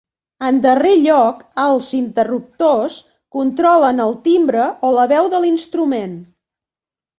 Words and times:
En 0.45 0.59
darrer 0.61 0.93
lloc, 1.01 1.43
els 1.63 1.89
interruptors 1.97 2.97
controlen 3.37 4.03
el 4.09 4.19
timbre 4.31 4.67
o 4.91 4.97
la 4.99 5.07
veu 5.15 5.33
de 5.37 5.45
l'instrument. 5.47 6.21